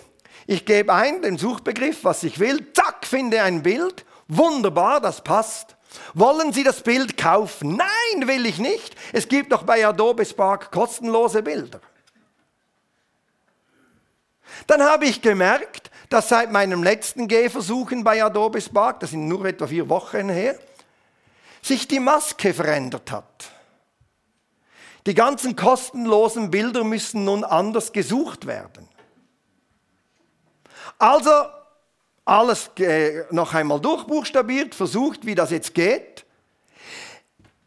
Ich 0.47 0.65
gebe 0.65 0.91
ein 0.93 1.21
den 1.21 1.37
Suchbegriff, 1.37 2.03
was 2.03 2.23
ich 2.23 2.39
will. 2.39 2.73
Zack, 2.73 3.05
finde 3.05 3.41
ein 3.43 3.61
Bild. 3.61 4.05
Wunderbar, 4.27 4.99
das 4.99 5.23
passt. 5.23 5.75
Wollen 6.13 6.53
Sie 6.53 6.63
das 6.63 6.81
Bild 6.81 7.17
kaufen? 7.17 7.75
Nein, 7.75 8.27
will 8.27 8.45
ich 8.45 8.57
nicht. 8.57 8.95
Es 9.11 9.27
gibt 9.27 9.51
doch 9.51 9.63
bei 9.63 9.85
Adobe 9.85 10.25
Spark 10.25 10.71
kostenlose 10.71 11.43
Bilder. 11.43 11.81
Dann 14.67 14.81
habe 14.81 15.05
ich 15.05 15.21
gemerkt, 15.21 15.90
dass 16.11 16.27
seit 16.27 16.51
meinem 16.51 16.83
letzten 16.83 17.29
Gehversuchen 17.29 18.03
bei 18.03 18.21
Adobe 18.21 18.59
Spark, 18.59 18.99
das 18.99 19.11
sind 19.11 19.29
nur 19.29 19.45
etwa 19.45 19.65
vier 19.65 19.87
Wochen 19.87 20.27
her, 20.27 20.59
sich 21.61 21.87
die 21.87 22.01
Maske 22.01 22.53
verändert 22.53 23.09
hat. 23.11 23.49
Die 25.05 25.13
ganzen 25.13 25.55
kostenlosen 25.55 26.51
Bilder 26.51 26.83
müssen 26.83 27.23
nun 27.23 27.45
anders 27.45 27.93
gesucht 27.93 28.45
werden. 28.45 28.89
Also 30.99 31.31
alles 32.25 32.69
äh, 32.77 33.23
noch 33.31 33.53
einmal 33.53 33.79
durchbuchstabiert, 33.79 34.75
versucht, 34.75 35.25
wie 35.25 35.33
das 35.33 35.49
jetzt 35.49 35.73
geht. 35.73 36.25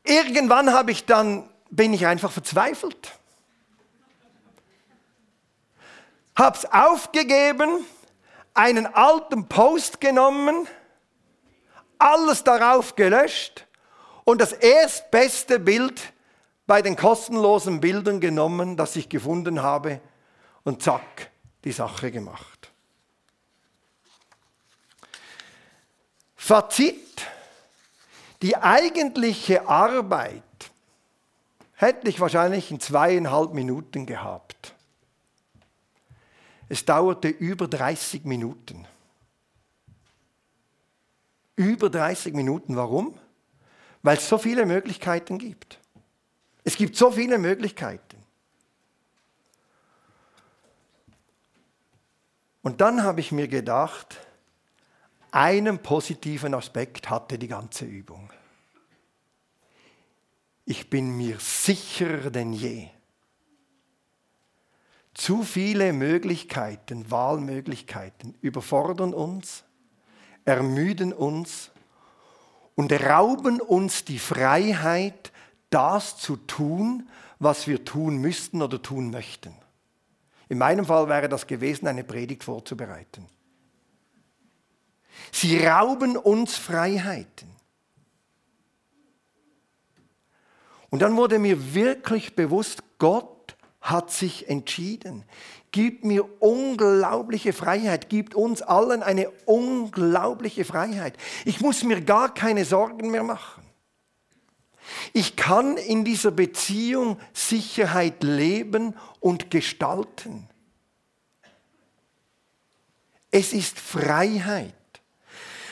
Irgendwann 0.05 0.71
habe 0.75 0.91
ich 0.91 1.07
dann, 1.07 1.49
bin 1.71 1.95
ich 1.95 2.07
einfach 2.07 2.31
verzweifelt. 2.31 3.13
Hab's 6.37 6.67
aufgegeben, 6.67 7.87
einen 8.55 8.87
alten 8.87 9.49
Post 9.49 10.01
genommen, 10.01 10.67
alles 11.99 12.45
darauf 12.45 12.95
gelöscht 12.95 13.67
und 14.25 14.41
das 14.41 14.53
erstbeste 14.53 15.59
Bild 15.59 16.13
bei 16.67 16.81
den 16.81 16.97
kostenlosen 16.97 17.81
Bildern 17.81 18.21
genommen, 18.21 18.77
das 18.77 18.97
ich 18.97 19.09
gefunden 19.09 19.63
habe 19.63 20.01
und 20.63 20.83
zack, 20.83 21.31
die 21.65 21.73
Sache 21.73 22.11
gemacht. 22.11 22.71
Fazit, 26.37 27.27
die 28.43 28.57
eigentliche 28.57 29.67
Arbeit 29.67 30.43
hätte 31.73 32.09
ich 32.09 32.21
wahrscheinlich 32.21 32.71
in 32.71 32.81
zweieinhalb 32.81 33.55
Minuten 33.55 34.05
gehabt. 34.07 34.44
Es 36.75 36.85
dauerte 36.85 37.29
über 37.29 37.69
30 37.69 38.25
Minuten. 38.25 38.85
Über 41.55 41.89
30 41.89 42.35
Minuten. 42.35 42.75
Warum? 42.75 43.17
Weil 44.03 44.17
es 44.17 44.29
so 44.29 44.39
viele 44.39 44.67
Möglichkeiten 44.67 45.39
gibt. 45.39 45.79
Es 46.65 46.75
gibt 46.75 46.97
so 46.97 47.13
viele 47.13 47.39
Möglichkeiten. 47.39 48.17
Und 52.63 52.81
dann 52.81 53.05
habe 53.05 53.21
ich 53.21 53.31
mir 53.31 53.47
gedacht, 53.47 54.19
einen 55.31 55.79
positiven 55.79 56.55
Aspekt 56.55 57.09
hatte 57.09 57.39
die 57.39 57.47
ganze 57.47 57.85
Übung. 57.85 58.33
Ich 60.65 60.91
bin 60.91 61.17
mir 61.17 61.39
sicherer 61.39 62.31
denn 62.31 62.53
je. 62.53 62.89
Zu 65.15 65.45
viele 65.45 65.93
Möglichkeiten, 65.93 67.11
Wahlmöglichkeiten 67.11 68.35
überfordern 68.41 69.15
uns, 69.15 69.65
ermüden 70.45 71.13
uns 71.13 71.71
und 72.75 72.93
rauben 72.93 73.61
uns 73.61 74.05
die 74.05 74.19
Freiheit, 74.19 75.33
das 75.71 76.19
zu 76.19 76.37
tun, 76.37 77.09
was 77.39 77.67
wir 77.69 77.85
tun 77.85 78.19
müssten 78.19 78.61
oder 78.61 78.83
tun 78.83 79.11
möchten. 79.11 79.55
In 80.49 80.59
meinem 80.59 80.85
Fall 80.85 81.09
wäre 81.09 81.29
das 81.29 81.47
gewesen, 81.47 81.87
eine 81.87 82.05
Predigt 82.05 82.45
vorzubereiten. 82.45 83.27
Sie 85.33 85.65
rauben 85.65 86.17
uns 86.17 86.57
Freiheiten. 86.57 87.49
Und 90.91 91.03
dann 91.03 91.17
wurde 91.17 91.39
mir 91.39 91.75
wirklich 91.75 92.37
bewusst, 92.37 92.83
Gott 92.99 93.34
hat 93.85 94.11
sich 94.11 94.49
entschieden, 94.49 95.25
gibt 95.71 96.05
mir 96.07 96.25
unglaubliche 96.43 97.53
Freiheit, 97.53 98.09
gibt 98.09 98.35
uns 98.35 98.63
allen 98.63 99.03
eine 99.03 99.31
unglaubliche 99.45 100.65
Freiheit. 100.65 101.15
Ich 101.45 101.61
muss 101.61 101.85
mir 101.85 102.01
gar 102.01 102.33
keine 102.33 102.65
Sorgen 102.65 103.11
mehr 103.11 103.23
machen. 103.23 103.63
Ich 105.13 105.37
kann 105.37 105.77
in 105.77 106.05
dieser 106.05 106.31
Beziehung 106.31 107.19
Sicherheit 107.35 108.23
leben 108.23 108.95
und 109.21 109.51
gestalten. 109.51 110.49
Es 113.31 113.53
ist 113.53 113.79
Freiheit. 113.79 114.73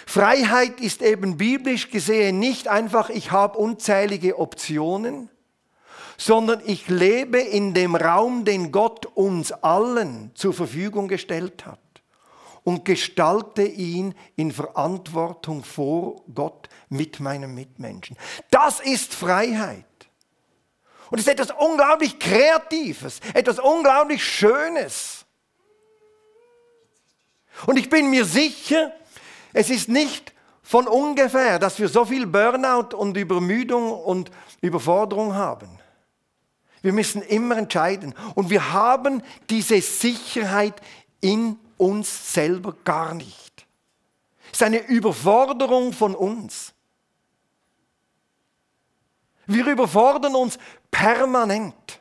Freiheit 0.06 0.80
ist 0.80 1.00
eben 1.00 1.38
biblisch 1.38 1.90
gesehen 1.90 2.38
nicht 2.38 2.68
einfach, 2.68 3.08
ich 3.08 3.30
habe 3.30 3.56
unzählige 3.56 4.38
Optionen, 4.38 5.30
sondern 6.16 6.60
ich 6.64 6.88
lebe 6.88 7.38
in 7.38 7.74
dem 7.74 7.96
Raum, 7.96 8.44
den 8.44 8.72
Gott 8.72 9.06
uns 9.06 9.52
allen 9.52 10.30
zur 10.34 10.52
Verfügung 10.52 11.08
gestellt 11.08 11.66
hat 11.66 11.78
und 12.64 12.84
gestalte 12.84 13.62
ihn 13.62 14.14
in 14.36 14.52
Verantwortung 14.52 15.64
vor 15.64 16.22
Gott 16.34 16.68
mit 16.88 17.20
meinem 17.20 17.54
Mitmenschen. 17.54 18.16
Das 18.50 18.80
ist 18.80 19.14
Freiheit. 19.14 19.84
Und 21.10 21.18
es 21.18 21.26
ist 21.26 21.32
etwas 21.32 21.50
unglaublich 21.58 22.18
Kreatives, 22.18 23.20
etwas 23.34 23.58
unglaublich 23.58 24.24
Schönes. 24.24 25.26
Und 27.66 27.76
ich 27.76 27.90
bin 27.90 28.08
mir 28.08 28.24
sicher, 28.24 28.92
es 29.52 29.68
ist 29.68 29.88
nicht 29.88 30.32
von 30.62 30.88
ungefähr, 30.88 31.58
dass 31.58 31.78
wir 31.78 31.88
so 31.88 32.04
viel 32.04 32.26
Burnout 32.26 32.96
und 32.96 33.16
Übermüdung 33.16 33.92
und 33.92 34.30
Überforderung 34.62 35.34
haben. 35.34 35.81
Wir 36.82 36.92
müssen 36.92 37.22
immer 37.22 37.56
entscheiden. 37.56 38.14
Und 38.34 38.50
wir 38.50 38.72
haben 38.72 39.22
diese 39.48 39.80
Sicherheit 39.80 40.80
in 41.20 41.58
uns 41.78 42.32
selber 42.32 42.74
gar 42.84 43.14
nicht. 43.14 43.66
Es 44.46 44.60
ist 44.60 44.62
eine 44.64 44.86
Überforderung 44.86 45.92
von 45.92 46.14
uns. 46.14 46.74
Wir 49.46 49.66
überfordern 49.66 50.34
uns 50.34 50.58
permanent. 50.90 52.00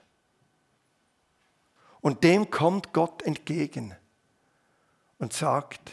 Und 2.01 2.23
dem 2.23 2.49
kommt 2.49 2.93
Gott 2.93 3.21
entgegen 3.21 3.95
und 5.19 5.33
sagt, 5.33 5.91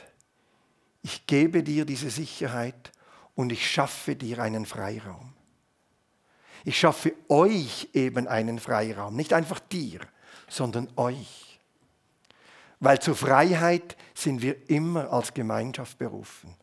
ich 1.02 1.26
gebe 1.26 1.62
dir 1.62 1.84
diese 1.84 2.10
Sicherheit 2.10 2.92
und 3.34 3.52
ich 3.52 3.70
schaffe 3.70 4.16
dir 4.16 4.40
einen 4.40 4.66
Freiraum. 4.66 5.34
Ich 6.64 6.78
schaffe 6.78 7.14
euch 7.28 7.88
eben 7.92 8.26
einen 8.26 8.58
Freiraum, 8.58 9.16
nicht 9.16 9.32
einfach 9.32 9.60
dir, 9.60 10.00
sondern 10.48 10.88
euch. 10.96 11.60
Weil 12.80 13.00
zur 13.00 13.16
Freiheit 13.16 13.96
sind 14.14 14.42
wir 14.42 14.68
immer 14.70 15.12
als 15.12 15.34
Gemeinschaft 15.34 15.98
berufen. 15.98 16.54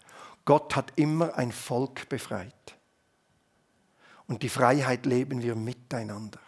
Gott 0.46 0.76
hat 0.76 0.94
immer 0.96 1.36
ein 1.36 1.52
Volk 1.52 2.08
befreit. 2.08 2.54
Und 4.28 4.44
die 4.44 4.50
Freiheit 4.50 5.06
leben 5.06 5.42
wir 5.42 5.56
miteinander. 5.56 6.40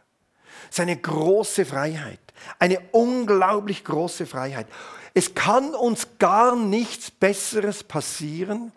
Es 0.64 0.78
ist 0.78 0.80
eine 0.80 0.98
große 0.98 1.66
Freiheit, 1.66 2.20
eine 2.60 2.80
unglaublich 2.92 3.84
große 3.84 4.26
Freiheit. 4.26 4.68
Es 5.14 5.36
kann 5.36 5.76
uns 5.76 6.08
gar 6.20 6.56
nichts 6.56 7.12
Besseres 7.12 7.84
passieren, 7.84 8.72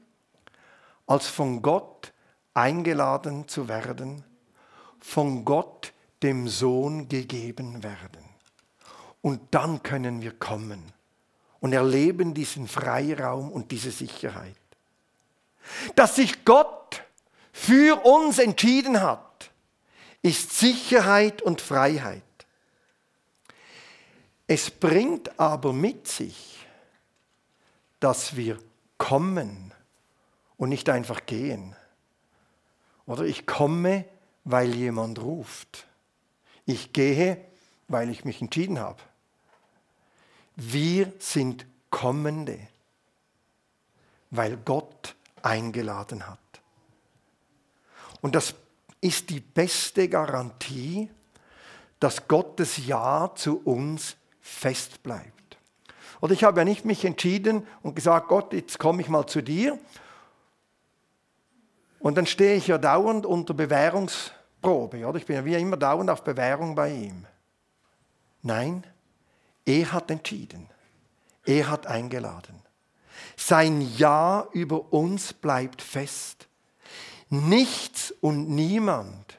als 1.06 1.28
von 1.28 1.62
Gott 1.62 2.12
eingeladen 2.54 3.48
zu 3.48 3.68
werden, 3.68 4.24
von 5.01 5.45
Gott 5.45 5.93
dem 6.23 6.49
Sohn 6.49 7.09
gegeben 7.09 7.83
werden. 7.83 8.25
Und 9.23 9.41
dann 9.51 9.83
können 9.83 10.23
wir 10.23 10.33
kommen 10.33 10.93
und 11.61 11.73
erleben 11.73 12.35
diesen 12.35 12.69
Freiraum 12.69 13.51
und 13.51 13.71
diese 13.71 13.91
Sicherheit. 13.91 14.57
Dass 15.95 16.17
sich 16.17 16.45
Gott 16.45 17.03
für 17.53 18.05
uns 18.05 18.39
entschieden 18.39 19.01
hat, 19.01 19.51
ist 20.23 20.59
Sicherheit 20.59 21.43
und 21.43 21.61
Freiheit. 21.61 22.23
Es 24.47 24.71
bringt 24.71 25.39
aber 25.39 25.73
mit 25.73 26.09
sich, 26.09 26.67
dass 28.01 28.37
wir 28.37 28.59
kommen 28.99 29.73
und 30.57 30.71
nicht 30.71 30.89
einfach 30.89 31.25
gehen. 31.27 31.77
Oder 33.07 33.25
ich 33.25 33.47
komme, 33.47 34.05
weil 34.44 34.74
jemand 34.74 35.20
ruft. 35.20 35.87
Ich 36.66 36.92
gehe, 36.92 37.44
weil 37.88 38.11
ich 38.11 38.24
mich 38.24 38.40
entschieden 38.40 38.79
habe. 38.79 39.00
Wir 40.57 41.12
sind 41.18 41.66
Kommende, 41.90 42.59
weil 44.31 44.57
Gott 44.57 45.16
eingeladen 45.42 46.26
hat. 46.26 46.38
Und 48.20 48.35
das 48.35 48.55
ist 49.00 49.31
die 49.31 49.40
beste 49.40 50.09
Garantie, 50.09 51.11
dass 51.98 52.29
Gottes 52.29 52.87
Ja 52.87 53.33
zu 53.35 53.61
uns 53.64 54.16
fest 54.40 55.03
bleibt. 55.03 55.59
Oder 56.20 56.35
ich 56.35 56.44
habe 56.44 56.61
ja 56.61 56.64
nicht 56.64 56.85
mich 56.85 57.05
entschieden 57.05 57.66
und 57.83 57.94
gesagt, 57.94 58.29
Gott, 58.29 58.53
jetzt 58.53 58.79
komme 58.79 59.00
ich 59.00 59.09
mal 59.09 59.26
zu 59.26 59.42
dir. 59.42 59.79
Und 62.01 62.17
dann 62.17 62.27
stehe 62.27 62.57
ich 62.57 62.67
ja 62.67 62.79
dauernd 62.79 63.27
unter 63.27 63.55
Bewährungsprobe. 63.55 65.07
Oder? 65.07 65.19
Ich 65.19 65.27
bin 65.27 65.37
ja 65.37 65.45
wie 65.45 65.55
immer 65.55 65.77
dauernd 65.77 66.11
auf 66.11 66.25
Bewährung 66.25 66.75
bei 66.75 66.91
ihm. 66.91 67.27
Nein, 68.43 68.85
er 69.67 69.93
hat 69.93 70.11
entschieden. 70.11 70.69
Er 71.45 71.71
hat 71.71 71.87
eingeladen. 71.87 72.57
Sein 73.37 73.83
Ja 73.97 74.49
über 74.53 74.93
uns 74.93 75.33
bleibt 75.35 75.83
fest. 75.83 76.49
Nichts 77.29 78.13
und 78.21 78.49
niemand 78.49 79.39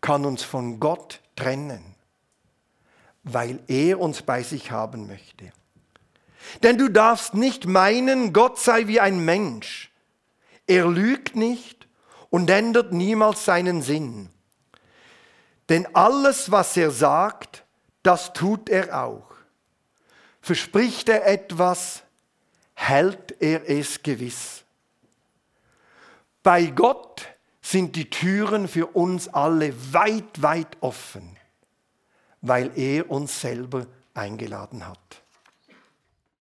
kann 0.00 0.26
uns 0.26 0.42
von 0.42 0.80
Gott 0.80 1.20
trennen, 1.36 1.94
weil 3.22 3.60
er 3.68 4.00
uns 4.00 4.22
bei 4.22 4.42
sich 4.42 4.70
haben 4.70 5.06
möchte. 5.06 5.52
Denn 6.62 6.76
du 6.76 6.88
darfst 6.88 7.34
nicht 7.34 7.66
meinen, 7.66 8.32
Gott 8.32 8.58
sei 8.58 8.88
wie 8.88 9.00
ein 9.00 9.24
Mensch. 9.24 9.90
Er 10.66 10.86
lügt 10.86 11.36
nicht 11.36 11.79
und 12.30 12.48
ändert 12.48 12.92
niemals 12.92 13.44
seinen 13.44 13.82
Sinn. 13.82 14.30
Denn 15.68 15.94
alles, 15.94 16.50
was 16.50 16.76
er 16.76 16.90
sagt, 16.90 17.64
das 18.02 18.32
tut 18.32 18.68
er 18.68 19.04
auch. 19.04 19.30
Verspricht 20.40 21.08
er 21.08 21.26
etwas, 21.26 22.02
hält 22.74 23.40
er 23.40 23.68
es 23.68 24.02
gewiss. 24.02 24.64
Bei 26.42 26.66
Gott 26.66 27.28
sind 27.60 27.94
die 27.94 28.08
Türen 28.08 28.66
für 28.66 28.86
uns 28.86 29.28
alle 29.28 29.74
weit, 29.92 30.40
weit 30.40 30.78
offen, 30.80 31.36
weil 32.40 32.76
er 32.76 33.10
uns 33.10 33.40
selber 33.40 33.86
eingeladen 34.14 34.86
hat. 34.86 35.19